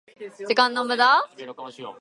[0.47, 1.23] 時間の無駄？